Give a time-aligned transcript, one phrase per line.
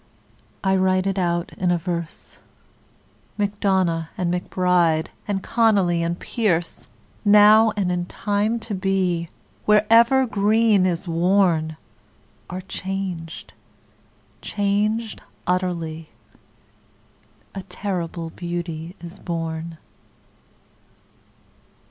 [0.63, 2.41] I write it out in a verse
[3.37, 6.87] MacDonagh and MacBride And Connolly and Pearse
[7.23, 9.29] Now and in time to be,
[9.65, 11.77] Wherever green is worn,
[12.49, 13.53] Are changed,
[14.41, 16.09] changed utterly:
[17.53, 19.77] A terrible beauty is born.